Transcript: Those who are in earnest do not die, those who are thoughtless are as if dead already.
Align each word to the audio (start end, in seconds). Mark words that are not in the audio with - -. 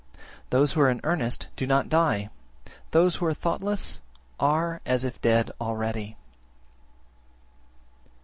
Those 0.49 0.71
who 0.71 0.81
are 0.81 0.89
in 0.89 0.99
earnest 1.03 1.45
do 1.55 1.67
not 1.67 1.87
die, 1.87 2.31
those 2.89 3.17
who 3.17 3.25
are 3.27 3.35
thoughtless 3.35 4.01
are 4.39 4.81
as 4.83 5.03
if 5.03 5.21
dead 5.21 5.51
already. 5.61 6.17